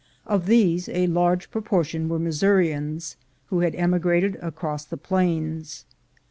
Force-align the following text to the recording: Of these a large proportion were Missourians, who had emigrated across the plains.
Of 0.25 0.47
these 0.47 0.89
a 0.89 1.05
large 1.05 1.51
proportion 1.51 2.09
were 2.09 2.17
Missourians, 2.17 3.17
who 3.49 3.59
had 3.59 3.75
emigrated 3.75 4.35
across 4.37 4.83
the 4.83 4.97
plains. 4.97 5.85